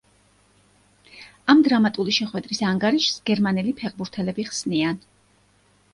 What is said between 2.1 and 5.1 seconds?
შეხვედრის ანგარიშს გერმანელი ფეხბურთელები ხსნიან.